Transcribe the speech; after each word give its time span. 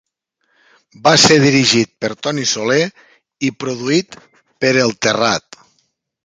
Va 1.07 1.11
ser 1.23 1.35
dirigit 1.43 1.91
per 2.05 2.09
Toni 2.27 2.45
Soler 2.53 2.79
i 3.51 3.53
produït 3.65 4.19
per 4.65 4.73
El 4.87 4.97
Terrat. 5.09 5.61